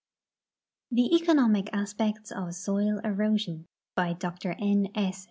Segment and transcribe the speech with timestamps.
[0.89, 5.19] THE ECONOMIC ASPECTS OF SOIL EROSION By Dr N, S.